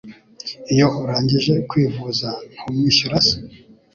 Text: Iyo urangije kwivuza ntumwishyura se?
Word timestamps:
Iyo 0.73 0.87
urangije 1.01 1.53
kwivuza 1.69 2.29
ntumwishyura 2.59 3.17
se? 3.27 3.35